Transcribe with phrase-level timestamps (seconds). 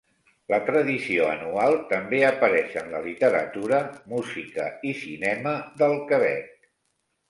[0.51, 3.85] La tradició anual també apareix en la literatura,
[4.17, 6.55] música i cinema del Quebec.